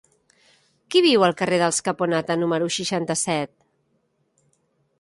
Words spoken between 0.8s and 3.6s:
Qui viu al carrer dels Caponata número seixanta-set?